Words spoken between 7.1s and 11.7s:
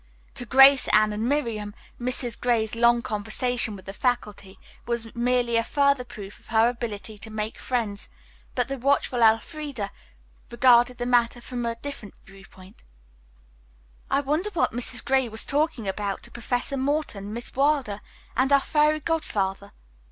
to make friends, but the watchful Elfreda regarded the matter from